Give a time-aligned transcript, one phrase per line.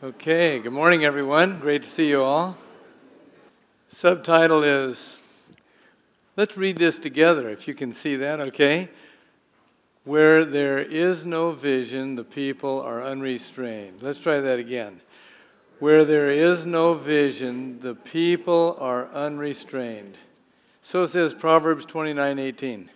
[0.00, 1.58] Okay, good morning, everyone.
[1.58, 2.56] Great to see you all.
[3.96, 5.18] Subtitle is
[6.36, 8.90] Let's read this together, if you can see that, okay?
[10.04, 14.00] Where there is no vision, the people are unrestrained.
[14.00, 15.00] Let's try that again.
[15.80, 20.14] Where there is no vision, the people are unrestrained.
[20.84, 22.88] So says Proverbs 29 18.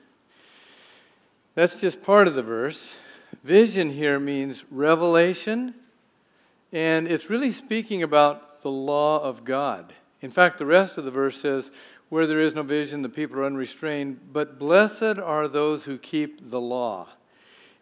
[1.57, 2.95] That's just part of the verse.
[3.43, 5.75] Vision here means revelation
[6.73, 9.93] and it's really speaking about the law of God.
[10.23, 11.71] In fact, the rest of the verse says,
[12.09, 16.51] Where there is no vision, the people are unrestrained, but blessed are those who keep
[16.51, 17.09] the law.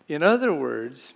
[0.09, 1.13] In other words,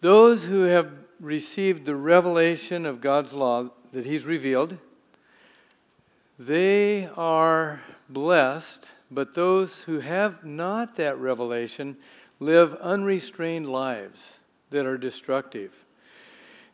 [0.00, 4.76] those who have received the revelation of God's law that He's revealed,
[6.38, 11.96] they are blessed, but those who have not that revelation
[12.40, 14.38] live unrestrained lives
[14.70, 15.72] that are destructive.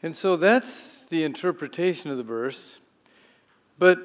[0.02, 2.80] And so that's the interpretation of the verse.
[3.78, 3.98] But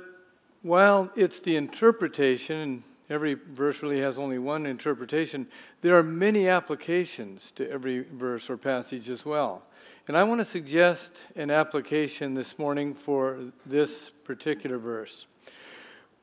[0.61, 5.47] while it's the interpretation, and every verse really has only one interpretation,
[5.81, 9.63] there are many applications to every verse or passage as well.
[10.07, 15.25] And I want to suggest an application this morning for this particular verse.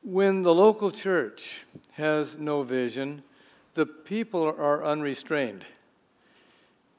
[0.03, 3.23] When the local church has no vision,
[3.73, 5.65] the people are unrestrained.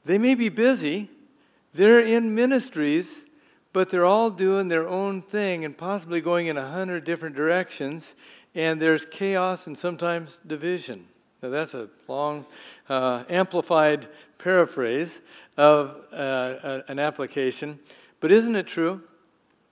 [0.03, 1.09] They may be busy,
[1.75, 3.07] they're in ministries,
[3.73, 8.15] but they're all doing their own thing and possibly going in a hundred different directions,
[8.53, 11.05] and there's chaos and sometimes division.
[11.41, 12.45] Now, that's a long,
[12.87, 15.09] uh, amplified paraphrase
[15.57, 17.79] of uh, an application,
[18.19, 19.01] but isn't it true?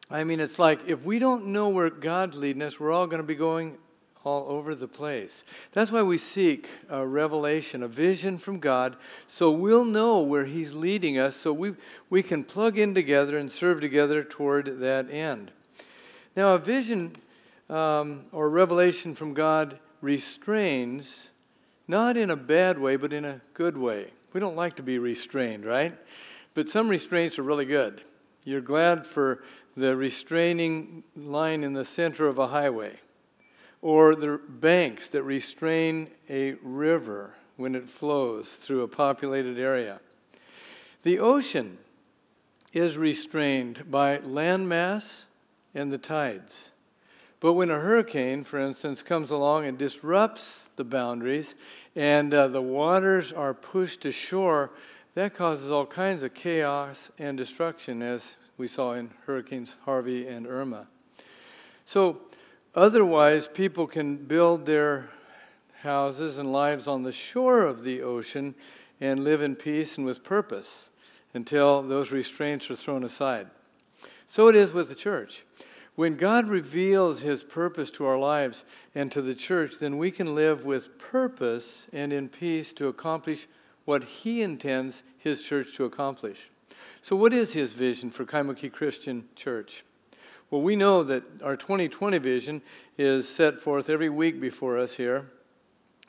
[0.09, 3.21] I mean, it's like if we don't know where God's leading us, we're all going
[3.21, 3.77] to be going
[4.23, 5.43] all over the place.
[5.73, 8.95] That's why we seek a revelation, a vision from God,
[9.27, 11.73] so we'll know where He's leading us, so we,
[12.09, 15.51] we can plug in together and serve together toward that end.
[16.35, 17.15] Now, a vision
[17.69, 21.29] um, or revelation from God restrains,
[21.87, 24.07] not in a bad way, but in a good way.
[24.31, 25.95] We don't like to be restrained, right?
[26.53, 28.01] But some restraints are really good.
[28.45, 29.43] You're glad for
[29.75, 32.99] the restraining line in the center of a highway
[33.83, 39.99] or the banks that restrain a river when it flows through a populated area.
[41.03, 41.77] The ocean
[42.71, 45.23] is restrained by landmass
[45.75, 46.69] and the tides.
[47.41, 51.55] But when a hurricane, for instance, comes along and disrupts the boundaries
[51.93, 54.71] and uh, the waters are pushed ashore,
[55.15, 58.23] that causes all kinds of chaos and destruction, as
[58.57, 60.87] we saw in Hurricanes Harvey and Irma.
[61.85, 62.21] So,
[62.75, 65.09] Otherwise, people can build their
[65.81, 68.55] houses and lives on the shore of the ocean
[68.99, 70.89] and live in peace and with purpose
[71.33, 73.47] until those restraints are thrown aside.
[74.27, 75.43] So it is with the church.
[75.95, 78.63] When God reveals his purpose to our lives
[78.95, 83.47] and to the church, then we can live with purpose and in peace to accomplish
[83.85, 86.49] what he intends his church to accomplish.
[87.03, 89.83] So, what is his vision for Kaimuki Christian Church?
[90.53, 92.61] Well, we know that our 2020 vision
[92.99, 95.31] is set forth every week before us here,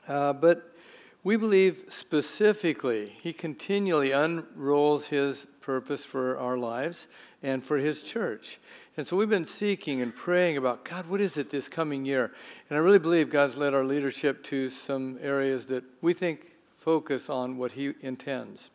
[0.07, 0.77] uh, but
[1.23, 7.07] we believe specifically He continually unrolls His purpose for our lives
[7.43, 8.61] and for His church.
[8.99, 12.31] And so we've been seeking and praying about God, what is it this coming year?
[12.69, 17.31] And I really believe God's led our leadership to some areas that we think focus
[17.31, 18.69] on what He intends.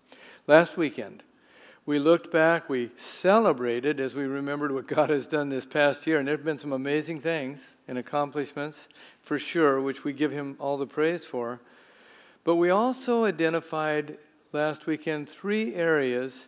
[0.47, 1.21] Last weekend,
[1.89, 6.19] we looked back, we celebrated as we remembered what God has done this past year,
[6.19, 8.87] and there have been some amazing things and accomplishments
[9.23, 11.59] for sure, which we give Him all the praise for.
[12.43, 14.19] But we also identified
[14.53, 16.45] last weekend three areas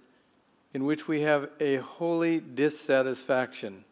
[0.76, 3.84] in which we have a holy dissatisfaction.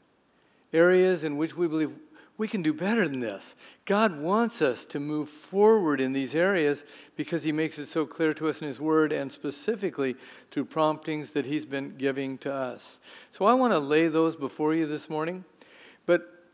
[0.71, 1.95] Areas in which we believe
[2.39, 3.53] we can do better than this.
[3.85, 6.85] God wants us to move forward in these areas
[7.17, 10.15] because He makes it so clear to us in His Word and specifically
[10.49, 12.97] through promptings that He's been giving to us.
[13.33, 15.43] So I want to lay those before you this morning,
[16.05, 16.45] but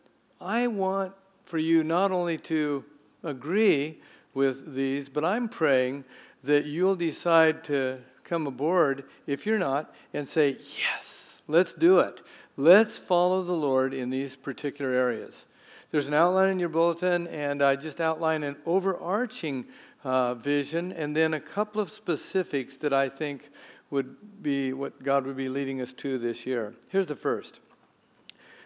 [0.42, 2.84] I want for you not only to
[3.24, 4.00] agree
[4.34, 6.04] with these, but I'm praying
[6.44, 12.22] that you'll decide to come aboard, if you're not, and say, Yes, let's do it.
[12.58, 15.46] Let's follow the Lord in these particular areas.
[15.96, 19.64] There's an outline in your bulletin, and I just outline an overarching
[20.04, 23.50] uh, vision and then a couple of specifics that I think
[23.92, 26.74] would be what God would be leading us to this year.
[26.90, 27.62] Here's the first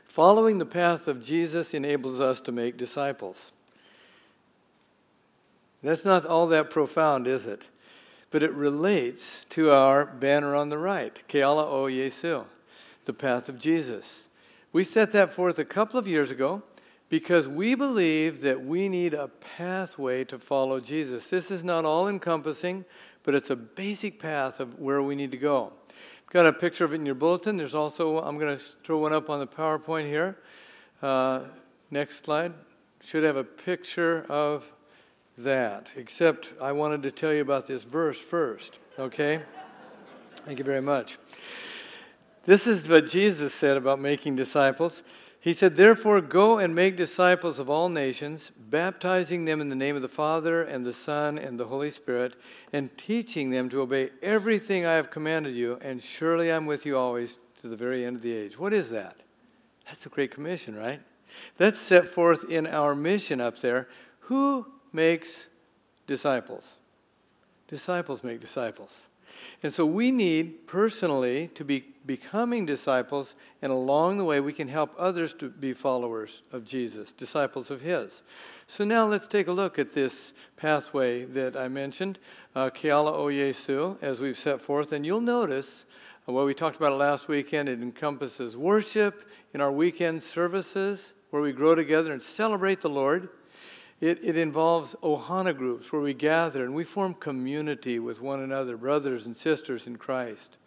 [0.07, 3.51] Following the path of Jesus enables us to make disciples.
[5.83, 7.61] That's not all that profound, is it?
[8.31, 12.45] but it relates to our banner on the right, Keala o Yesu,
[13.05, 14.23] the path of Jesus.
[14.73, 16.63] We set that forth a couple of years ago
[17.09, 19.27] because we believe that we need a
[19.57, 21.27] pathway to follow Jesus.
[21.27, 22.85] This is not all encompassing,
[23.23, 25.73] but it's a basic path of where we need to go.
[25.89, 27.57] I've got a picture of it in your bulletin.
[27.57, 30.37] There's also, I'm going to throw one up on the PowerPoint here.
[31.01, 31.41] Uh,
[31.89, 32.53] next slide.
[33.03, 34.71] Should have a picture of
[35.37, 39.41] that, except I wanted to tell you about this verse first, okay?
[40.45, 41.17] Thank you very much.
[42.45, 45.01] This is what Jesus said about making disciples.
[45.41, 49.95] He said, Therefore, go and make disciples of all nations, baptizing them in the name
[49.95, 52.35] of the Father, and the Son, and the Holy Spirit,
[52.73, 56.97] and teaching them to obey everything I have commanded you, and surely I'm with you
[56.97, 58.59] always to the very end of the age.
[58.59, 59.15] What is that?
[59.85, 61.01] That's the Great Commission, right?
[61.57, 63.87] That's set forth in our mission up there.
[64.21, 65.29] Who makes
[66.05, 66.65] disciples?
[67.69, 68.91] Disciples make disciples.
[69.61, 74.67] And so we need personally to be becoming disciples, and along the way, we can
[74.67, 78.23] help others to be followers of Jesus, disciples of His.
[78.67, 82.17] So now let's take a look at this pathway that I mentioned,
[82.55, 84.93] uh, Keala o Yesu, as we've set forth.
[84.93, 85.85] And you'll notice
[86.27, 91.41] uh, what we talked about last weekend, it encompasses worship in our weekend services, where
[91.41, 93.29] we grow together and celebrate the Lord.
[94.01, 98.77] It, it involves ohana groups where we gather and we form community with one another,
[98.77, 100.57] brothers and sisters in Christ.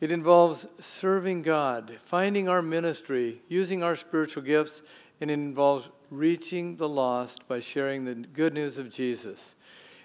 [0.00, 4.82] It involves serving God, finding our ministry, using our spiritual gifts,
[5.20, 9.54] and it involves reaching the lost by sharing the good news of Jesus.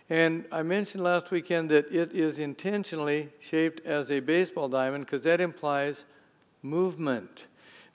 [0.10, 5.24] And I mentioned last weekend that it is intentionally shaped as a baseball diamond because
[5.24, 6.06] that implies
[6.62, 7.48] movement.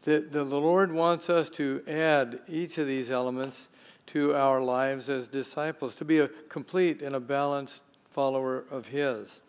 [0.03, 3.69] That the Lord wants us to add each of these elements
[4.13, 9.41] to our lives as disciples, to be a complete and a balanced follower of His.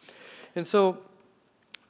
[0.55, 0.99] And so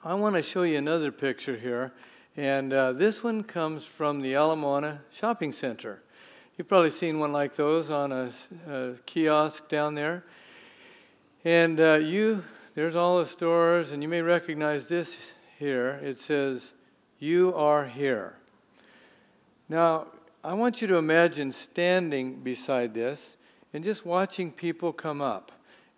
[0.03, 1.91] I want to show you another picture here.
[2.37, 6.01] And uh, this one comes from the Ala Moana Shopping Center.
[6.57, 8.31] You've probably seen one like those on a,
[8.69, 10.23] a kiosk down there.
[11.43, 12.43] And uh, you,
[12.75, 15.15] there's all the stores, and you may recognize this
[15.59, 15.99] here.
[16.03, 16.73] It says,
[17.19, 18.35] You are here.
[19.67, 20.07] Now,
[20.43, 23.37] I want you to imagine standing beside this
[23.73, 25.51] and just watching people come up.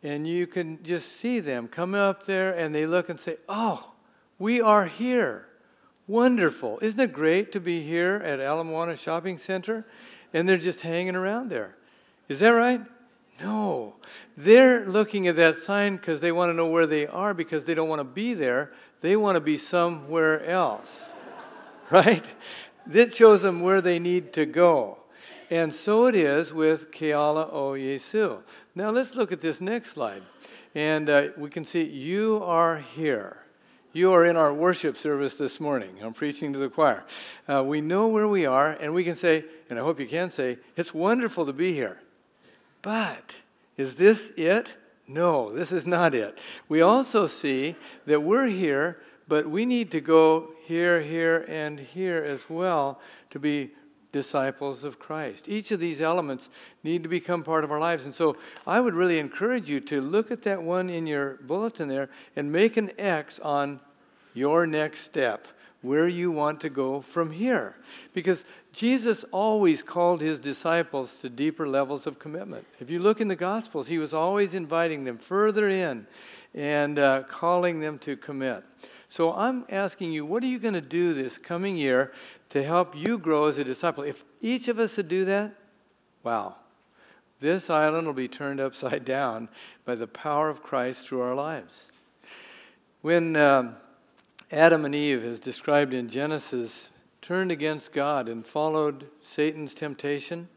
[0.04, 3.94] And you can just see them come up there and they look and say, Oh,
[4.38, 5.48] we are here.
[6.08, 6.80] Wonderful.
[6.82, 9.86] Isn't it great to be here at Ala Moana Shopping Center?
[10.34, 11.76] And they're just hanging around there.
[12.28, 12.82] Is that right?
[13.40, 13.96] No.
[14.36, 17.74] They're looking at that sign because they want to know where they are because they
[17.74, 18.74] don't want to be there.
[19.00, 20.90] They want to be somewhere else.
[21.90, 22.26] right?
[22.88, 24.98] That shows them where they need to go.
[25.50, 28.42] And so it is with Keala o Yesu.
[28.76, 30.24] Now let's look at this next slide.
[30.76, 33.38] And uh, we can see you are here.
[33.94, 35.98] You are in our worship service this morning.
[36.02, 37.04] I'm preaching to the choir.
[37.48, 40.32] Uh, we know where we are, and we can say, and I hope you can
[40.32, 42.00] say, it's wonderful to be here.
[42.82, 43.36] But
[43.78, 44.74] is this it?
[45.08, 46.40] No, this is not it.
[46.70, 47.76] We also see
[48.08, 48.98] that we're here
[49.28, 53.00] but we need to go here, here, and here as well
[53.32, 53.72] to be
[54.14, 55.50] disciples of Christ.
[55.50, 56.48] Each of these elements
[56.84, 58.06] need to become part of our lives.
[58.06, 61.90] And so I would really encourage you to look at that one in your bulletin
[61.90, 63.80] there and make an X on
[64.34, 65.48] your next step,
[65.82, 67.76] where you want to go from here.
[68.14, 72.66] Because Jesus always called his disciples to deeper levels of commitment.
[72.80, 76.08] If you look in the Gospels, he was always inviting them further in
[76.56, 78.64] and uh, calling them to commit.
[79.14, 82.14] So I'm asking you, what are you going to do this coming year
[82.50, 84.04] to help you grow as a disciple?
[84.04, 85.54] If each of us would do that,
[86.24, 86.56] wow,
[87.40, 89.50] this island will be turned upside down
[89.86, 91.92] by the power of Christ through our lives.
[93.04, 93.76] When um,
[94.52, 96.90] Adam and Eve, as described in Genesis,
[97.22, 100.50] turned against God and followed Satan's temptation,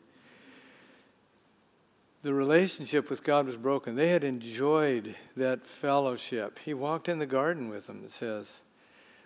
[2.26, 3.95] the relationship with God was broken.
[3.95, 6.59] They had enjoyed that fellowship.
[6.64, 8.49] He walked in the garden with them, it says.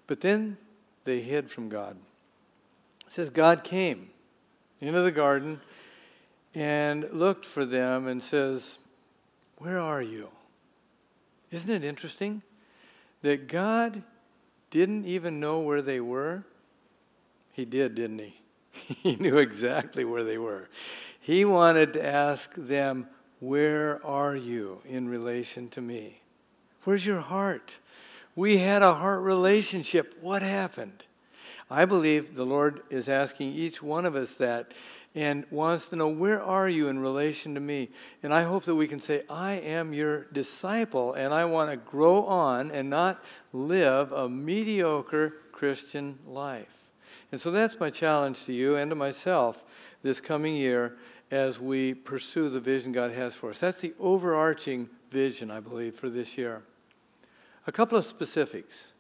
[0.07, 0.59] But then
[1.05, 1.97] they hid from God.
[3.07, 4.11] It says God came
[4.83, 5.63] into the garden
[6.55, 8.77] and looked for them and says,
[9.57, 10.29] Where are you?
[11.51, 12.43] Isn't it interesting
[13.23, 14.03] that God
[14.71, 16.45] didn't even know where they were?
[17.53, 18.35] He did, didn't he?
[19.03, 20.69] he knew exactly where they were.
[21.31, 23.07] He wanted to ask them,
[23.39, 26.23] Where are you in relation to me?
[26.83, 27.71] Where's your heart?
[28.35, 30.19] We had a heart relationship.
[30.21, 31.05] What happened?
[31.71, 34.73] I believe the Lord is asking each one of us that
[35.15, 37.91] and wants to know, Where are you in relation to me?
[38.25, 41.77] And I hope that we can say, I am your disciple, and I want to
[41.77, 43.23] grow on and not
[43.53, 46.67] live a mediocre Christian life.
[47.31, 49.65] And so that's my challenge to you and to myself
[50.03, 50.97] this coming year
[51.31, 53.59] as we pursue the vision God has for us.
[53.59, 56.63] That's the overarching vision, I believe, for this year.
[57.67, 58.93] A couple of specifics.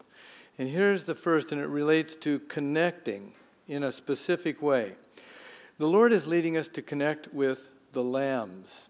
[0.58, 3.32] And here's the first, and it relates to connecting
[3.68, 4.92] in a specific way.
[5.78, 8.88] The Lord is leading us to connect with the lambs.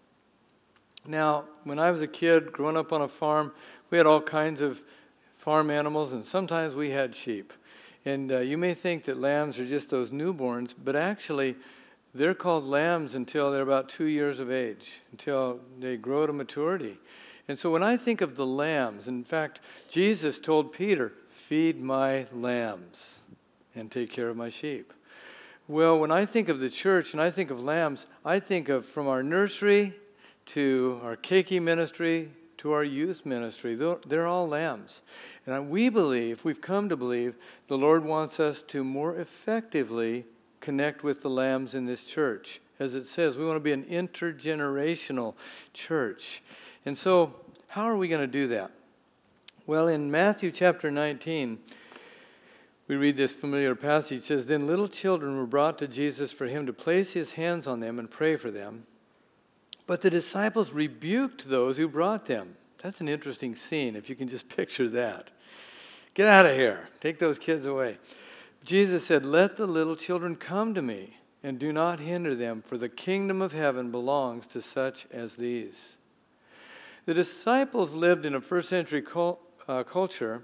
[1.07, 3.53] Now, when I was a kid growing up on a farm,
[3.89, 4.83] we had all kinds of
[5.37, 7.53] farm animals, and sometimes we had sheep.
[8.05, 11.55] And uh, you may think that lambs are just those newborns, but actually,
[12.13, 16.97] they're called lambs until they're about two years of age, until they grow to maturity.
[17.47, 22.27] And so when I think of the lambs, in fact, Jesus told Peter, Feed my
[22.31, 23.19] lambs
[23.75, 24.93] and take care of my sheep.
[25.67, 28.85] Well, when I think of the church and I think of lambs, I think of
[28.85, 29.93] from our nursery
[30.47, 32.29] to our keiki ministry
[32.61, 33.75] to our youth ministry.
[33.75, 35.01] They're all lambs.
[35.47, 37.35] And we believe, we've come to believe,
[37.67, 40.25] the Lord wants us to more effectively
[40.61, 42.61] connect with the lambs in this church.
[42.79, 45.35] As it says, we want to be an intergenerational
[45.73, 46.41] church.
[46.85, 47.35] And so,
[47.67, 48.71] how are we going to do that?
[49.67, 51.59] Well, in Matthew chapter 19,
[52.87, 54.19] we read this familiar passage.
[54.19, 57.67] It says, Then little children were brought to Jesus for him to place his hands
[57.67, 58.85] on them and pray for them.
[59.87, 62.55] But the disciples rebuked those who brought them.
[62.81, 65.29] That's an interesting scene, if you can just picture that.
[66.13, 66.89] Get out of here.
[66.99, 67.97] Take those kids away.
[68.63, 72.77] Jesus said, Let the little children come to me, and do not hinder them, for
[72.77, 75.97] the kingdom of heaven belongs to such as these.
[77.05, 79.03] The disciples lived in a first century
[79.67, 80.43] uh, culture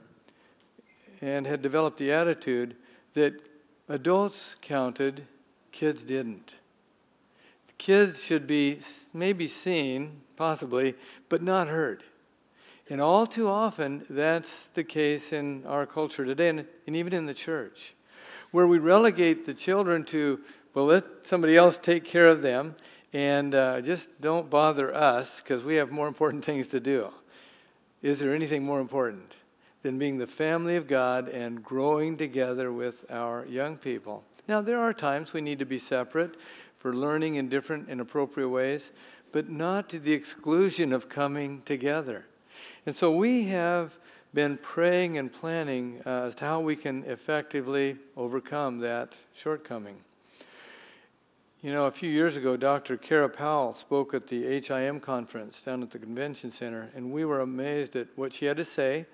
[1.21, 2.75] and had developed the attitude
[3.13, 3.33] that
[3.89, 5.25] adults counted,
[5.71, 6.55] kids didn't.
[7.77, 8.79] Kids should be
[9.13, 10.95] maybe seen, possibly,
[11.29, 12.03] but not heard.
[12.89, 17.25] And all too often, that's the case in our culture today, and, and even in
[17.25, 17.93] the church,
[18.51, 20.39] where we relegate the children to,
[20.73, 22.75] well, let somebody else take care of them,
[23.13, 27.09] and uh, just don't bother us because we have more important things to do.
[28.01, 29.33] Is there anything more important
[29.81, 34.23] than being the family of God and growing together with our young people?
[34.47, 36.35] Now, there are times we need to be separate
[36.77, 38.91] for learning in different and appropriate ways,
[39.31, 42.25] but not to the exclusion of coming together.
[42.85, 43.97] And so we have
[44.37, 49.95] been praying and planning uh, as to how we can effectively overcome that shortcoming.
[51.63, 52.97] You know, a few years ago, Dr.
[52.97, 57.39] Kara Powell spoke at the HIM conference down at the convention center, and we were
[57.39, 59.07] amazed at what she had to say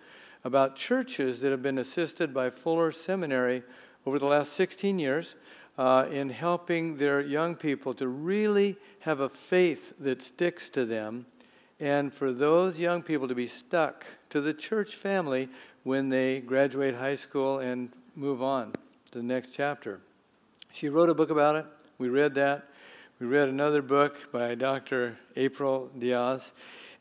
[0.43, 3.63] about churches that have been assisted by Fuller Seminary
[4.05, 5.35] over the last 16 years
[5.77, 11.25] uh, in helping their young people to really have a faith that sticks to them,
[11.79, 15.49] and for those young people to be stuck to the church family
[15.83, 18.71] when they graduate high school and move on
[19.11, 19.99] to the next chapter.
[20.71, 21.65] She wrote a book about it.
[21.97, 22.67] We read that.
[23.19, 25.17] We read another book by Dr.
[25.35, 26.51] April Diaz.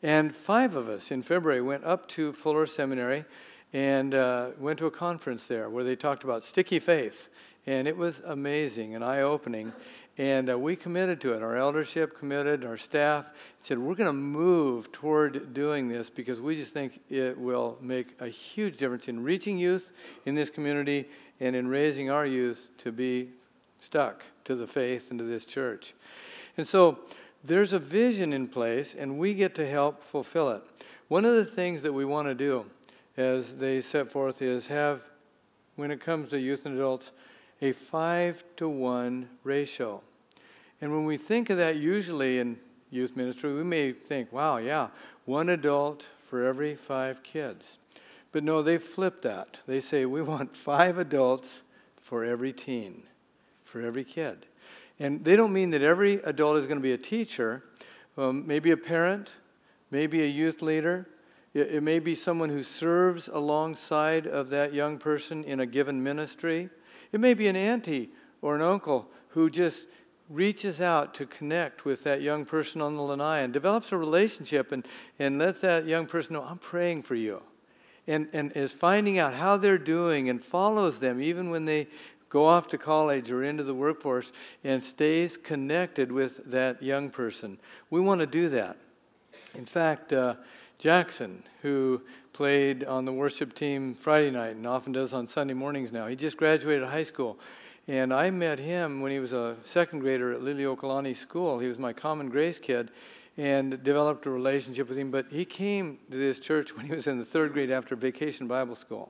[0.03, 3.25] And five of us in February went up to Fuller Seminary
[3.71, 7.29] and uh, went to a conference there where they talked about sticky faith
[7.65, 9.71] and it was amazing and eye opening.
[10.17, 11.41] And uh, we committed to it.
[11.41, 13.25] Our eldership committed, our staff
[13.61, 18.07] said, We're going to move toward doing this because we just think it will make
[18.19, 19.91] a huge difference in reaching youth
[20.25, 23.29] in this community and in raising our youth to be
[23.81, 25.95] stuck to the faith and to this church.
[26.57, 26.99] And so
[27.43, 30.61] there's a vision in place, and we get to help fulfill it.
[31.07, 32.65] One of the things that we want to do,
[33.17, 35.01] as they set forth, is have,
[35.75, 37.11] when it comes to youth and adults,
[37.63, 40.01] a five to one ratio.
[40.81, 42.59] And when we think of that usually in
[42.91, 44.89] youth ministry, we may think, wow, yeah,
[45.23, 47.63] one adult for every five kids.
[48.33, 49.59] But no, they flip that.
[49.65, 51.47] They say, we want five adults
[52.01, 53.01] for every teen,
[53.63, 54.45] for every kid.
[54.99, 57.63] And they don't mean that every adult is going to be a teacher,
[58.17, 59.29] um, maybe a parent,
[59.89, 61.07] maybe a youth leader.
[61.53, 66.03] It, it may be someone who serves alongside of that young person in a given
[66.03, 66.69] ministry.
[67.13, 68.09] It may be an auntie
[68.41, 69.85] or an uncle who just
[70.29, 74.71] reaches out to connect with that young person on the lanai and develops a relationship
[74.71, 74.85] and,
[75.19, 77.41] and lets that young person know, I'm praying for you.
[78.07, 81.87] And, and is finding out how they're doing and follows them even when they
[82.29, 84.31] go off to college or into the workforce
[84.63, 87.59] and stays connected with that young person.
[87.91, 88.75] We want to do that.
[89.53, 90.35] In fact, uh,
[90.83, 92.01] Jackson, who
[92.33, 96.07] played on the worship team Friday night and often does on Sunday mornings now.
[96.07, 97.39] He just graduated high school.
[97.87, 101.57] And I met him when he was a second grader at Liliuokalani School.
[101.57, 102.91] He was my Common Grace kid
[103.37, 105.09] and developed a relationship with him.
[105.09, 108.49] But he came to this church when he was in the third grade after vacation
[108.49, 109.09] Bible school.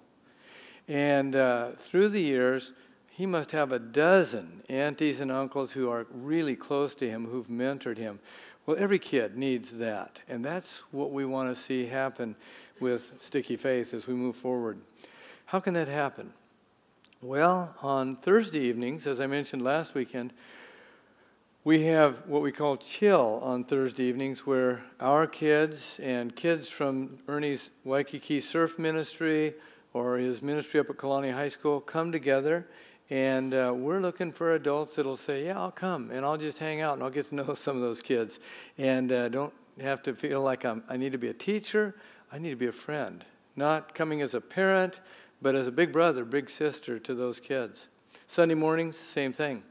[0.88, 2.74] And uh, through the years,
[3.10, 7.48] he must have a dozen aunties and uncles who are really close to him, who've
[7.48, 8.20] mentored him.
[8.66, 10.20] Well, every kid needs that.
[10.30, 12.36] And that's what we want to see happen
[12.80, 14.78] with Sticky Faith as we move forward.
[15.46, 16.34] How can that happen?
[17.22, 20.34] Well, on Thursday evenings, as I mentioned last weekend,
[21.66, 27.18] we have what we call chill on Thursday evenings, where our kids and kids from
[27.28, 29.54] Ernie's Waikiki Surf Ministry
[29.94, 32.68] or his ministry up at Kalani High School come together
[33.14, 36.82] and uh, we're looking for adults that'll say, Yeah, I'll come and I'll just hang
[36.82, 38.40] out and I'll get to know some of those kids.
[38.80, 41.94] And uh, don't have to feel like I'm, I need to be a teacher,
[42.32, 43.24] I need to be a friend.
[43.56, 45.00] Not coming as a parent,
[45.44, 47.88] but as a big brother, big sister to those kids.
[48.28, 49.62] Sunday mornings, same thing.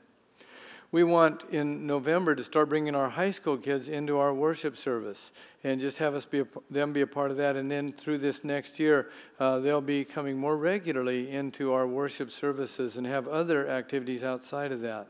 [0.93, 5.33] We want in November to start bringing our high school kids into our worship service
[5.65, 7.57] and just have us be a, them be a part of that.
[7.57, 9.09] And then through this next year,
[9.41, 14.71] uh, they'll be coming more regularly into our worship services and have other activities outside
[14.71, 15.09] of that.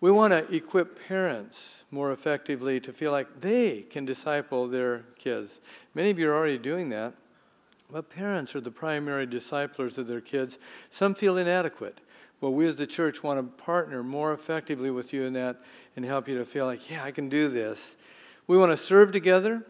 [0.00, 5.60] We want to equip parents more effectively to feel like they can disciple their kids.
[5.94, 7.14] Many of you are already doing that,
[7.92, 10.58] but parents are the primary disciplers of their kids.
[10.90, 12.00] Some feel inadequate.
[12.40, 15.56] Well, we as the church want to partner more effectively with you in that
[15.96, 17.78] and help you to feel like, yeah, I can do this.
[18.46, 19.62] We want to serve together,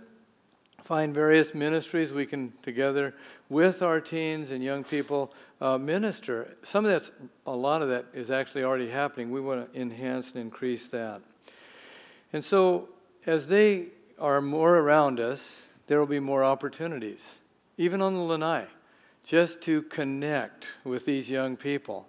[0.85, 3.15] find various ministries we can together
[3.49, 6.57] with our teens and young people uh, minister.
[6.63, 7.11] Some of that's,
[7.47, 9.31] a lot of that is actually already happening.
[9.31, 11.21] We want to enhance and increase that.
[12.33, 12.89] And so,
[13.27, 13.87] as they
[14.19, 17.21] are more around us, there will be more opportunities,
[17.77, 18.67] even on the lanai,
[19.25, 22.07] just to connect with these young people.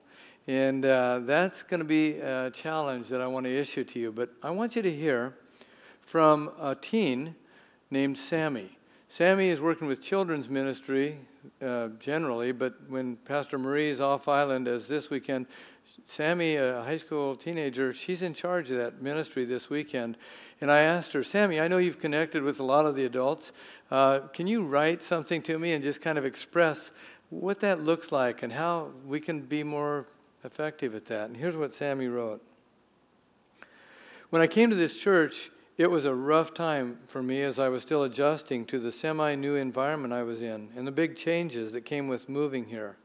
[0.48, 4.12] And uh, that's going to be a challenge that I want to issue to you.
[4.12, 5.36] But I want you to hear
[6.02, 7.36] from a teen
[7.92, 8.78] named Sammy.
[9.08, 11.20] Sammy is working with children's ministry
[11.62, 15.46] uh, generally, but when Pastor Marie is off island, as this weekend,
[16.06, 20.18] Sammy, a high school teenager, she's in charge of that ministry this weekend.
[20.62, 23.52] And I asked her, Sammy, I know you've connected with a lot of the adults.
[23.92, 26.92] Uh, can you write something to me and just kind of express
[27.30, 30.08] what that looks like and how we can be more
[30.44, 31.28] effective at that.
[31.28, 32.42] And here's what Sammy wrote
[34.30, 37.70] When I came to this church, it was a rough time for me as I
[37.70, 41.72] was still adjusting to the semi new environment I was in and the big changes
[41.72, 42.98] that came with moving here.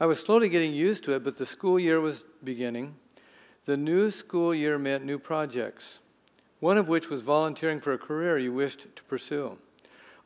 [0.00, 2.94] I was slowly getting used to it, but the school year was beginning.
[3.66, 5.98] The new school year meant new projects,
[6.60, 9.56] one of which was volunteering for a career you wished to pursue.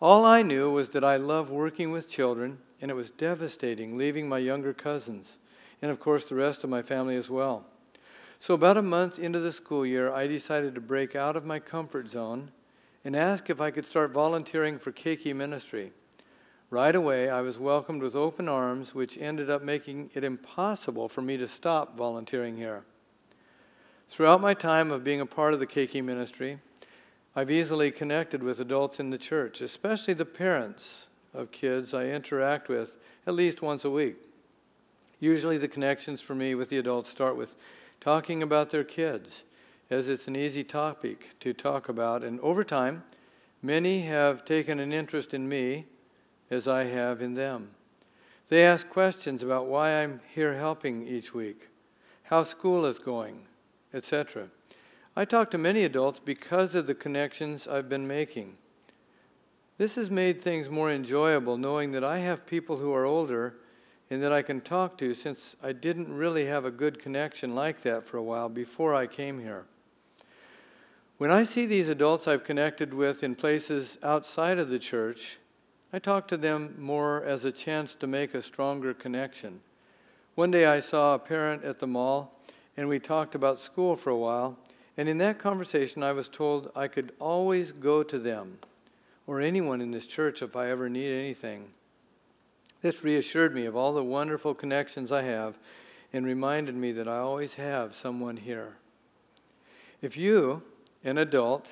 [0.00, 4.28] All I knew was that I love working with children, and it was devastating leaving
[4.28, 5.38] my younger cousins
[5.82, 7.64] and of course the rest of my family as well.
[8.40, 11.58] So, about a month into the school year, I decided to break out of my
[11.58, 12.52] comfort zone
[13.04, 15.92] and ask if I could start volunteering for Keiki Ministry.
[16.70, 21.22] Right away, I was welcomed with open arms, which ended up making it impossible for
[21.22, 22.84] me to stop volunteering here.
[24.08, 26.58] Throughout my time of being a part of the Keiki Ministry,
[27.34, 32.68] I've easily connected with adults in the church, especially the parents of kids I interact
[32.68, 34.16] with at least once a week.
[35.20, 37.56] Usually, the connections for me with the adults start with
[38.00, 39.42] talking about their kids,
[39.90, 42.22] as it's an easy topic to talk about.
[42.22, 43.02] And over time,
[43.60, 45.86] many have taken an interest in me
[46.50, 47.70] as I have in them.
[48.48, 51.68] They ask questions about why I'm here helping each week,
[52.22, 53.46] how school is going,
[53.92, 54.48] etc.
[55.16, 58.56] I talk to many adults because of the connections I've been making.
[59.78, 63.56] This has made things more enjoyable knowing that I have people who are older
[64.10, 67.82] and that I can talk to since I didn't really have a good connection like
[67.82, 69.64] that for a while before I came here.
[71.18, 75.38] When I see these adults I've connected with in places outside of the church,
[75.92, 79.60] I talk to them more as a chance to make a stronger connection.
[80.36, 82.32] One day I saw a parent at the mall,
[82.76, 84.56] and we talked about school for a while.
[84.96, 88.58] And in that conversation, I was told I could always go to them
[89.26, 91.68] or anyone in this church if I ever need anything.
[92.80, 95.58] This reassured me of all the wonderful connections I have
[96.12, 98.76] and reminded me that I always have someone here.
[100.00, 100.62] If you,
[101.02, 101.68] an adult,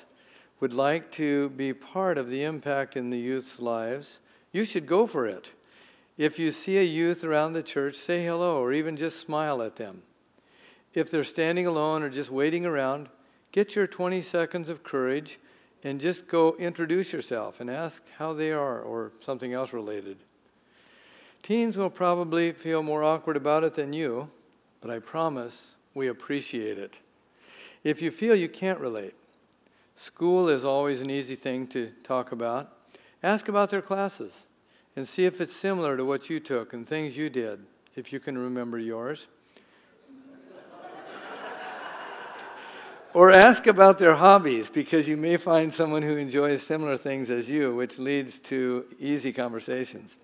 [0.61, 4.19] would like to be part of the impact in the youth's lives,
[4.53, 5.51] you should go for it.
[6.19, 9.77] If you see a youth around the church, say hello or even just smile at
[9.77, 10.03] them.
[10.95, 13.11] If they're standing alone or just waiting around,
[13.53, 15.39] get your 20 seconds of courage
[15.85, 20.17] and just go introduce yourself and ask how they are or something else related.
[21.47, 24.29] Teens will probably feel more awkward about it than you,
[24.81, 26.95] but I promise we appreciate it.
[27.85, 29.15] If you feel you can't relate,
[29.95, 32.73] school is always an easy thing to talk about.
[33.23, 34.33] Ask about their classes
[34.97, 37.61] and see if it's similar to what you took and things you did,
[37.95, 39.29] if you can remember yours.
[43.15, 47.49] or ask about their hobbies because you may find someone who enjoys similar things as
[47.49, 50.17] you, which leads to easy conversations.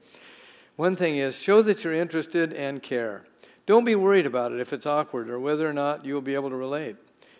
[0.77, 3.25] One thing is show that you're interested and care.
[3.67, 6.51] Don't be worried about it if it's awkward or whether or not you'll be able
[6.51, 6.97] to relate.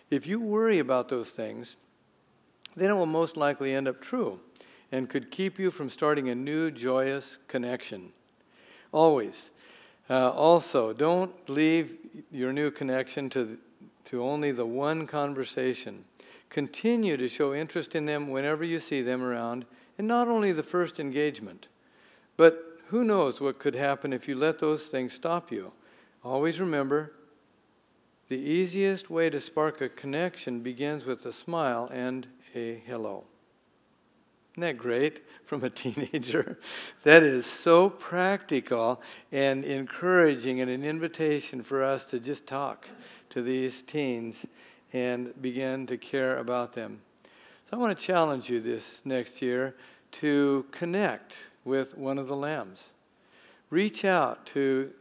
[0.09, 1.75] If you worry about those things,
[2.75, 4.39] then it will most likely end up true
[4.91, 8.11] and could keep you from starting a new joyous connection.
[8.91, 9.49] Always.
[10.09, 11.97] Uh, also, don't leave
[12.31, 13.57] your new connection to,
[14.05, 16.05] to only the one conversation.
[16.49, 19.65] Continue to show interest in them whenever you see them around,
[19.97, 21.67] and not only the first engagement.
[22.37, 25.71] But who knows what could happen if you let those things stop you?
[26.23, 27.13] Always remember
[28.29, 33.23] the easiest way to spark a connection begins with a smile and a hello.
[34.51, 36.59] Isn't that great from a teenager?
[37.03, 39.01] That is so practical
[39.31, 42.87] and encouraging and an invitation for us to just talk
[43.31, 44.35] to these teens
[44.93, 47.01] and begin to care about them.
[47.71, 49.75] So I want to challenge you this next year
[50.11, 51.33] to connect
[51.65, 52.83] with one of the lambs.
[53.69, 54.91] Reach out to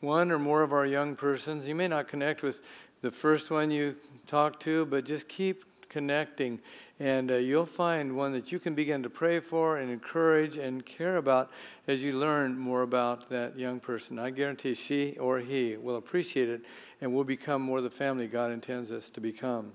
[0.00, 1.66] one or more of our young persons.
[1.66, 2.60] You may not connect with
[3.02, 6.60] the first one you talk to, but just keep connecting,
[7.00, 10.84] and uh, you'll find one that you can begin to pray for and encourage and
[10.84, 11.50] care about
[11.86, 14.18] as you learn more about that young person.
[14.18, 16.62] I guarantee she or he will appreciate it
[17.00, 19.72] and will become more the family God intends us to become.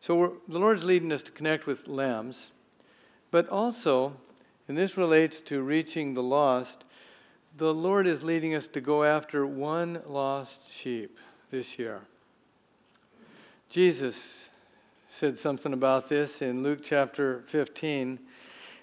[0.00, 2.50] So the Lord's leading us to connect with lambs,
[3.30, 4.12] but also,
[4.68, 6.84] and this relates to reaching the lost,
[7.56, 11.18] the Lord is leading us to go after one lost sheep
[11.50, 12.00] this year.
[13.70, 14.48] Jesus
[15.08, 18.18] said something about this in Luke chapter 15.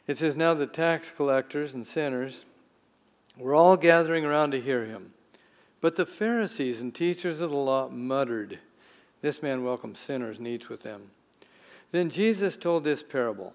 [0.08, 2.46] It says, Now the tax collectors and sinners
[3.38, 5.14] were all gathering around to hear him.
[5.82, 8.58] But the Pharisees and teachers of the law muttered,
[9.22, 11.12] This man welcomes sinners and eats with them.
[11.92, 13.54] Then Jesus told this parable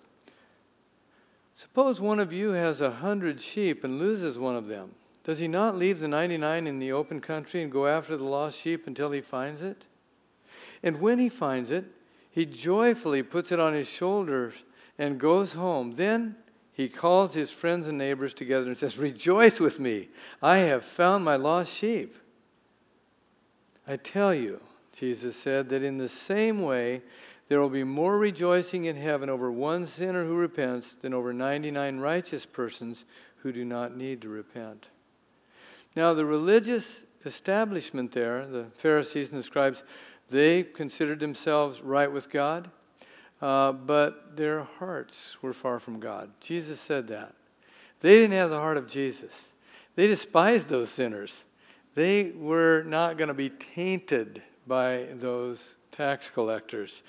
[1.59, 4.94] Suppose one of you has a hundred sheep and loses one of them.
[5.25, 8.57] Does he not leave the 99 in the open country and go after the lost
[8.57, 9.85] sheep until he finds it?
[10.85, 11.85] And when he finds it,
[12.31, 14.55] he joyfully puts it on his shoulders
[14.99, 15.94] and goes home.
[15.97, 16.37] Then
[16.73, 21.25] he calls his friends and neighbors together and says, Rejoice with me, I have found
[21.25, 22.14] my lost sheep.
[23.88, 24.61] I tell you,
[24.97, 27.03] Jesus said, that in the same way,
[27.48, 31.98] there will be more rejoicing in heaven over one sinner who repents than over 99
[31.98, 33.04] righteous persons
[33.37, 34.88] who do not need to repent.
[35.96, 39.82] Now, the religious establishment there, the Pharisees and the scribes,
[40.30, 42.70] they considered themselves right with God,
[43.40, 46.30] uh, but their hearts were far from God.
[46.40, 47.34] Jesus said that.
[48.00, 49.32] They didn't have the heart of Jesus.
[49.96, 51.44] They despised those sinners.
[51.94, 57.02] They were not going to be tainted by those tax collectors.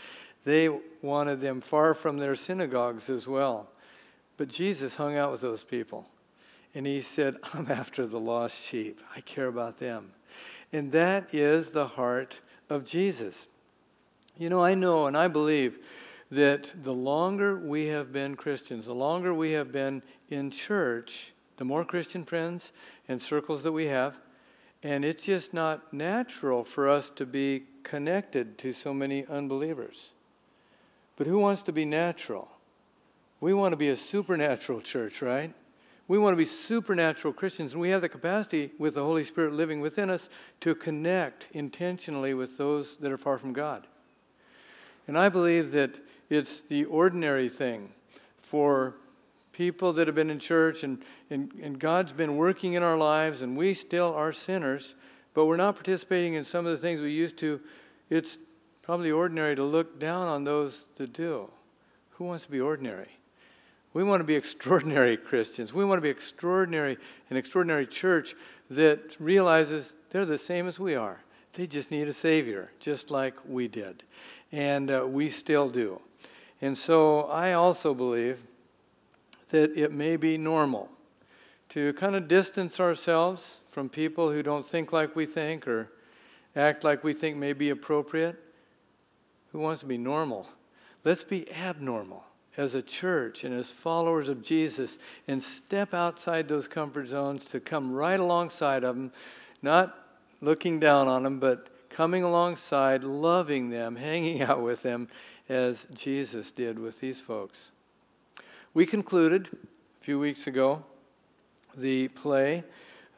[0.50, 0.68] They
[1.04, 3.70] wanted them far from their synagogues as well.
[4.36, 6.10] But Jesus hung out with those people.
[6.74, 9.00] And he said, I'm after the lost sheep.
[9.16, 10.10] I care about them.
[10.74, 13.36] And that is the heart of Jesus.
[14.40, 15.78] You know, I know and I believe
[16.32, 21.66] that the longer we have been Christians, the longer we have been in church, the
[21.66, 22.72] more Christian friends
[23.08, 24.16] and circles that we have,
[24.82, 30.10] and it's just not natural for us to be connected to so many unbelievers.
[31.20, 32.48] But who wants to be natural?
[33.42, 35.54] We want to be a supernatural church, right?
[36.08, 39.54] We want to be supernatural Christians, and we have the capacity with the Holy Spirit
[39.54, 40.30] living within us
[40.62, 43.86] to connect intentionally with those that are far from God.
[45.10, 45.92] And I believe that
[46.30, 47.90] it's the ordinary thing
[48.42, 48.96] for
[49.52, 53.42] people that have been in church and, and, and God's been working in our lives,
[53.42, 54.96] and we still are sinners,
[55.34, 57.60] but we're not participating in some of the things we used to.
[58.10, 58.38] It's
[58.90, 61.48] probably ordinary to look down on those that do.
[62.10, 63.20] Who wants to be ordinary?
[63.94, 65.72] We want to be extraordinary Christians.
[65.72, 66.98] We want to be extraordinary,
[67.30, 68.34] an extraordinary church
[68.72, 71.20] that realizes they're the same as we are.
[71.54, 74.02] They just need a Savior, just like we did.
[74.52, 76.02] And uh, we still do.
[76.60, 78.40] And so I also believe
[79.50, 80.90] that it may be normal
[81.70, 85.92] to kind of distance ourselves from people who don't think like we think or
[86.56, 88.46] act like we think may be appropriate.
[89.52, 90.48] Who wants to be normal?
[91.04, 92.24] Let's be abnormal
[92.58, 97.60] as a church and as followers of Jesus and step outside those comfort zones to
[97.60, 99.12] come right alongside of them,
[99.62, 99.96] not
[100.42, 105.08] looking down on them, but coming alongside, loving them, hanging out with them
[105.48, 107.72] as Jesus did with these folks.
[108.74, 110.84] We concluded a few weeks ago
[111.76, 112.64] the play,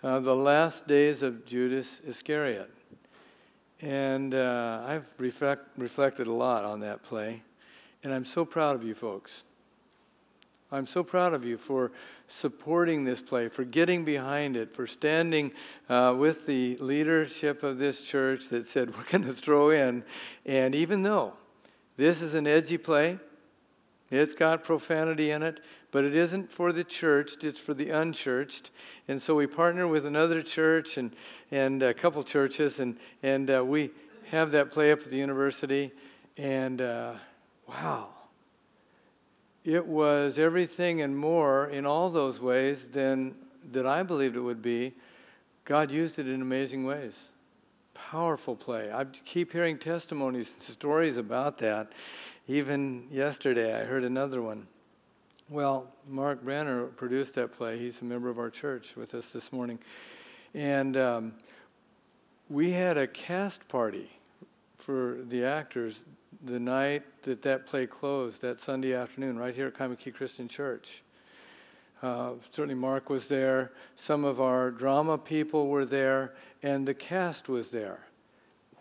[0.04, 2.70] uh, The Last Days of Judas Iscariot.
[3.82, 7.41] And uh, I've reflect, reflected a lot on that play,
[8.04, 9.44] and I'm so proud of you folks.
[10.72, 11.91] I'm so proud of you for
[12.30, 15.52] supporting this play, for getting behind it, for standing
[15.89, 20.04] uh, with the leadership of this church that said, we're going to throw in.
[20.46, 21.34] And even though
[21.98, 23.20] this is an edgy play,
[24.12, 25.60] it's got profanity in it,
[25.91, 28.71] but it isn't for the church, it's for the unchurched.
[29.08, 31.15] And so we partner with another church and,
[31.51, 33.91] and a couple churches, and, and uh, we
[34.30, 35.91] have that play up at the university.
[36.38, 37.13] And uh,
[37.67, 38.10] wow
[39.63, 43.36] it was everything and more in all those ways than
[43.71, 44.93] that I believed it would be.
[45.65, 47.13] God used it in amazing ways.
[47.93, 48.91] Powerful play.
[48.91, 51.91] I keep hearing testimonies, and stories about that.
[52.47, 54.65] Even yesterday, I heard another one.
[55.52, 57.78] Well, Mark Branner produced that play.
[57.78, 59.80] He's a member of our church with us this morning.
[60.54, 61.34] And um,
[62.48, 64.10] we had a cast party
[64.78, 66.06] for the actors
[66.46, 71.04] the night that that play closed, that Sunday afternoon, right here at Kaimuki Christian Church.
[72.02, 73.74] Uh, certainly, Mark was there.
[73.98, 76.34] Some of our drama people were there,
[76.64, 78.00] and the cast was there.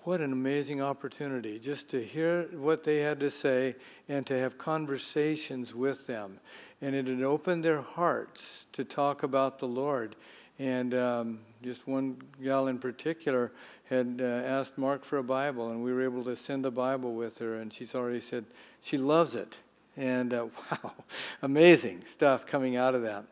[0.04, 3.74] What an amazing opportunity just to hear what they had to say
[4.08, 6.40] and to have conversations with them.
[6.80, 10.16] And it had opened their hearts to talk about the Lord.
[10.58, 13.52] And um, just one gal in particular
[13.90, 17.14] had uh, asked Mark for a Bible, and we were able to send a Bible
[17.14, 18.46] with her, and she's already said
[18.82, 19.54] she loves it.
[19.98, 20.94] And uh, wow,
[21.42, 23.24] amazing stuff coming out of that.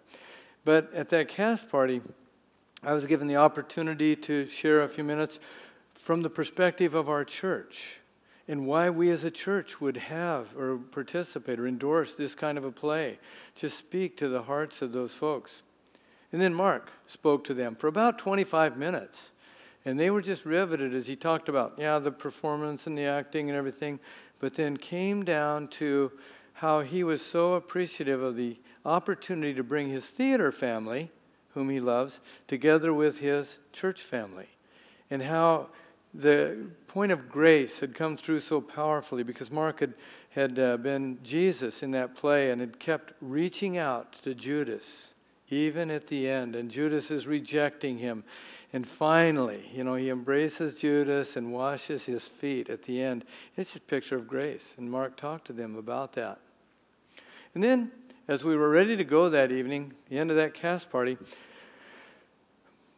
[0.67, 2.03] But at that cast party,
[2.83, 5.39] I was given the opportunity to share a few minutes
[6.09, 7.99] from the perspective of our church
[8.49, 12.65] and why we as a church would have or participate or endorse this kind of
[12.65, 13.19] a play
[13.55, 15.61] to speak to the hearts of those folks.
[16.33, 19.33] And then Mark spoke to them for about 25 minutes.
[19.85, 23.51] And they were just riveted as he talked about, yeah, the performance and the acting
[23.51, 24.01] and everything,
[24.41, 26.11] but then came down to
[26.55, 31.11] how he was so appreciative of the opportunity to bring his theater family,
[31.53, 34.49] whom he loves, together with his church family.
[35.11, 35.69] And how
[36.15, 39.95] the point of grace had come through so powerfully because Mark had,
[40.31, 45.13] had uh, been Jesus in that play and had kept reaching out to Judas,
[45.51, 46.57] even at the end.
[46.57, 48.25] And Judas is rejecting him.
[48.73, 53.25] And finally, you know, he embraces Judas and washes his feet at the end.
[53.57, 54.75] It's a picture of grace.
[54.77, 56.39] And Mark talked to them about that.
[57.55, 57.91] And then,
[58.29, 61.17] as we were ready to go that evening, the end of that cast party,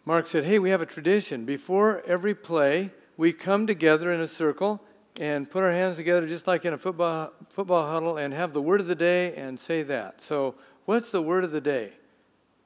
[0.05, 1.45] Mark said, Hey, we have a tradition.
[1.45, 2.91] Before every play,
[3.21, 4.81] we come together in a circle
[5.21, 8.63] and put our hands together just like in a football, football huddle and have the
[8.63, 10.15] word of the day and say that.
[10.27, 10.55] So,
[10.87, 11.93] what's the word of the day?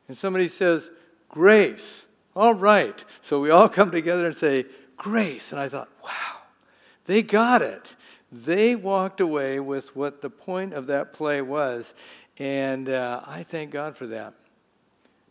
[0.06, 0.92] And somebody says,
[1.28, 2.02] Grace.
[2.36, 3.04] All right.
[3.20, 5.50] So we all come together and say, Grace.
[5.50, 6.42] And I thought, wow,
[7.06, 7.92] they got it.
[8.30, 11.92] They walked away with what the point of that play was.
[12.38, 14.34] And uh, I thank God for that.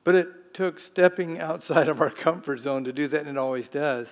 [0.04, 3.70] But it took stepping outside of our comfort zone to do that, and it always
[3.70, 4.08] does,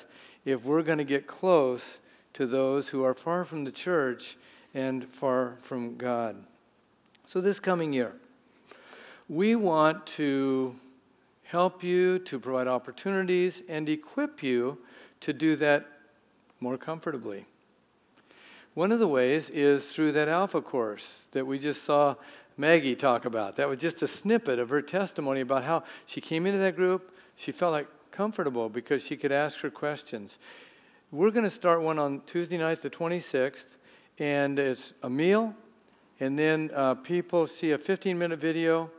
[0.45, 1.99] if we're going to get close
[2.33, 4.37] to those who are far from the church
[4.73, 6.35] and far from God.
[7.27, 8.13] So, this coming year,
[9.29, 10.75] we want to
[11.43, 14.77] help you, to provide opportunities, and equip you
[15.19, 15.85] to do that
[16.59, 17.45] more comfortably.
[18.73, 22.15] One of the ways is through that Alpha course that we just saw
[22.55, 23.57] Maggie talk about.
[23.57, 27.13] That was just a snippet of her testimony about how she came into that group.
[27.35, 30.37] She felt like comfortable because she could ask her questions.
[31.11, 33.77] We're going to start one on Tuesday night, the 26th,
[34.19, 35.53] and it's a meal,
[36.21, 38.89] and then uh, people see a 15 minute video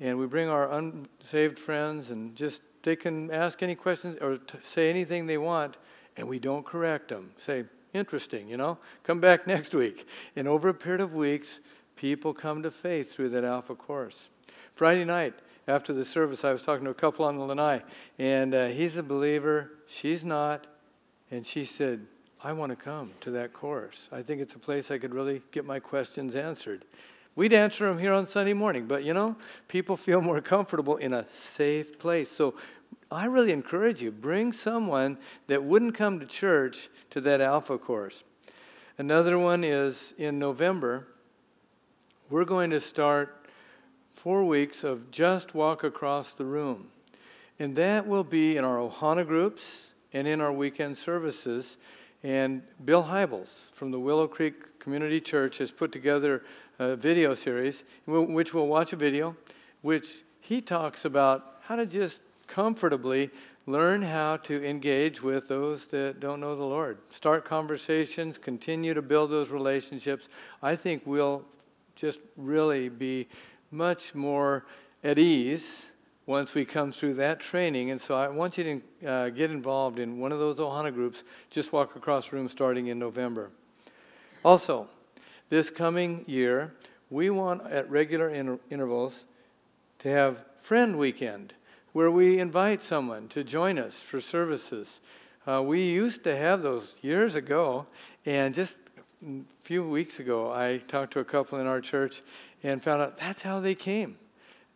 [0.00, 4.58] and we bring our unsaved friends and just they can ask any questions or t-
[4.60, 5.76] say anything they want
[6.16, 7.30] and we don't correct them.
[7.46, 8.76] Say interesting you know?
[9.04, 10.08] Come back next week.
[10.34, 11.60] And over a period of weeks
[11.94, 14.28] people come to faith through that alpha course.
[14.74, 15.34] Friday night
[15.68, 17.82] after the service i was talking to a couple on the lanai
[18.18, 20.66] and uh, he's a believer she's not
[21.30, 22.04] and she said
[22.42, 25.42] i want to come to that course i think it's a place i could really
[25.50, 26.84] get my questions answered
[27.34, 31.14] We'd answer them here on Sunday morning, but you know, people feel more comfortable in
[31.14, 32.30] a safe place.
[32.30, 32.54] So
[33.10, 38.22] I really encourage you bring someone that wouldn't come to church to that Alpha course.
[38.98, 41.08] Another one is in November,
[42.28, 43.41] we're going to start
[44.22, 46.86] four weeks of just walk across the room.
[47.58, 51.76] And that will be in our Ohana groups and in our weekend services.
[52.22, 56.44] And Bill Hybels from the Willow Creek Community Church has put together
[56.78, 59.36] a video series, which we'll watch a video,
[59.80, 63.28] which he talks about how to just comfortably
[63.66, 66.98] learn how to engage with those that don't know the Lord.
[67.10, 70.28] Start conversations, continue to build those relationships.
[70.62, 71.44] I think we'll
[71.96, 73.26] just really be
[73.72, 74.64] much more
[75.02, 75.82] at ease
[76.26, 77.90] once we come through that training.
[77.90, 81.24] And so I want you to uh, get involved in one of those Ohana groups.
[81.50, 83.50] Just walk across the room starting in November.
[84.44, 84.88] Also,
[85.48, 86.72] this coming year,
[87.10, 89.24] we want at regular inter- intervals
[90.00, 91.52] to have Friend Weekend,
[91.92, 95.00] where we invite someone to join us for services.
[95.46, 97.86] Uh, we used to have those years ago,
[98.24, 98.74] and just
[99.24, 102.22] a few weeks ago, I talked to a couple in our church
[102.62, 104.16] and found out that's how they came.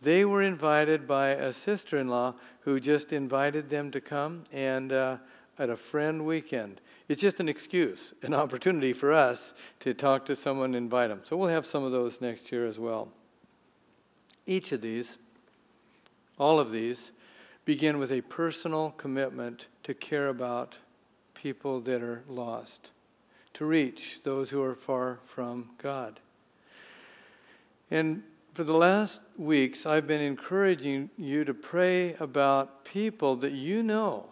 [0.03, 4.93] They were invited by a sister in law who just invited them to come and
[4.93, 5.17] uh,
[5.59, 6.81] at a friend weekend.
[7.09, 11.23] It's just an excuse, an opportunity for us to talk to someone and invite them.
[11.25, 13.09] So we'll have some of those next year as well.
[14.47, 15.09] Each of these,
[16.39, 17.11] all of these,
[17.65, 20.77] begin with a personal commitment to care about
[21.35, 22.91] people that are lost,
[23.57, 26.21] to reach those who are far from God.
[27.91, 33.83] And for the last weeks, I've been encouraging you to pray about people that you
[33.83, 34.27] know,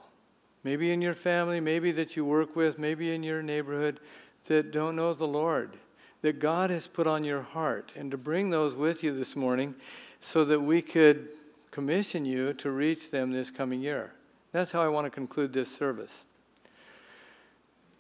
[0.63, 4.01] maybe in your family, maybe that you work with, maybe in your neighborhood,
[4.47, 5.77] that don't know the Lord,
[6.21, 9.75] that God has put on your heart, and to bring those with you this morning
[10.21, 11.29] so that we could
[11.71, 14.13] commission you to reach them this coming year.
[14.53, 16.13] That's how I want to conclude this service.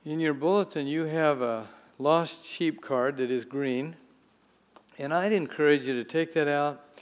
[0.06, 1.66] In your bulletin, you have a
[1.98, 3.96] lost sheep card that is green.
[4.98, 6.98] And I'd encourage you to take that out.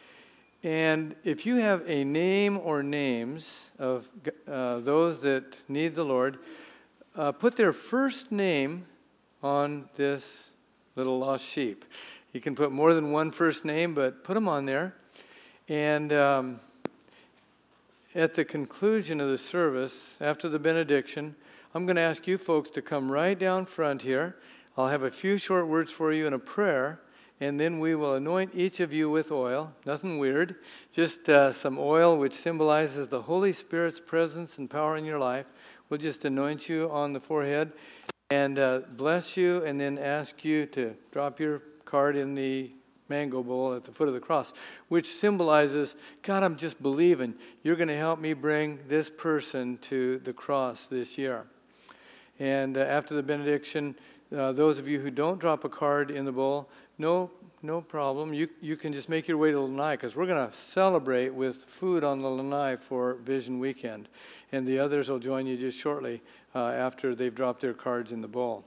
[0.62, 4.06] And if you have a name or names of
[4.46, 6.38] uh, those that need the Lord,
[7.16, 8.86] uh, put their first name
[9.42, 10.50] on this
[10.94, 11.84] little lost sheep.
[12.32, 14.94] You can put more than one first name, but put them on there.
[15.68, 16.60] And um,
[18.14, 21.34] at the conclusion of the service, after the benediction,
[21.74, 24.36] I'm going to ask you folks to come right down front here.
[24.76, 27.00] I'll have a few short words for you and a prayer
[27.42, 29.72] and then we will anoint each of you with oil.
[29.84, 30.54] Nothing weird,
[30.94, 35.46] just uh, some oil which symbolizes the Holy Spirit's presence and power in your life.
[35.88, 37.72] We'll just anoint you on the forehead
[38.30, 42.70] and uh, bless you, and then ask you to drop your card in the
[43.08, 44.52] mango bowl at the foot of the cross,
[44.88, 50.18] which symbolizes God, I'm just believing you're going to help me bring this person to
[50.20, 51.44] the cross this year.
[52.38, 53.94] And uh, after the benediction,
[54.36, 56.68] uh, those of you who don't drop a card in the bowl,
[56.98, 57.30] no,
[57.62, 58.32] no problem.
[58.32, 61.64] You, you can just make your way to Lanai because we're going to celebrate with
[61.64, 64.08] food on the Lanai for Vision Weekend.
[64.52, 66.22] And the others will join you just shortly
[66.54, 68.64] uh, after they've dropped their cards in the bowl.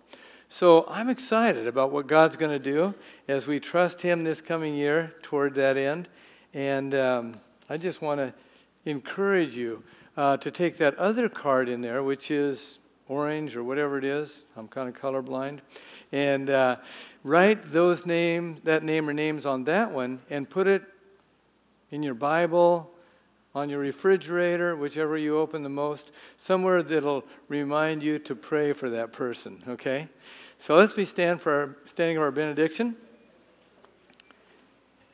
[0.50, 2.94] So I'm excited about what God's going to do
[3.28, 6.08] as we trust Him this coming year toward that end.
[6.54, 7.36] And um,
[7.70, 8.34] I just want to
[8.86, 9.84] encourage you
[10.18, 14.44] uh, to take that other card in there, which is orange or whatever it is.
[14.58, 15.60] I'm kind of colorblind.
[16.12, 16.78] And uh,
[17.24, 20.84] write those names, that name or names on that one, and put it
[21.92, 22.92] in your Bible,
[23.54, 28.90] on your refrigerator, whichever you open the most, somewhere that'll remind you to pray for
[28.90, 29.64] that person.
[29.68, 30.08] Okay?
[30.60, 32.96] So let's be stand for our, standing for our benediction.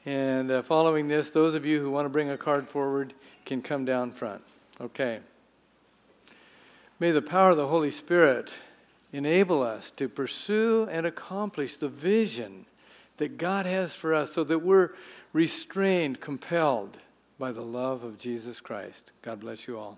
[0.06, 3.14] And uh, following this, those of you who want to bring a card forward
[3.46, 4.42] can come down front.
[4.80, 5.20] Okay.
[7.02, 8.54] May the power of the Holy Spirit
[9.12, 12.68] enable us to pursue and accomplish the vision
[13.18, 14.92] that God has for us so that we're
[15.34, 17.00] restrained, compelled
[17.40, 19.14] by the love of Jesus Christ.
[19.24, 19.98] God bless you all.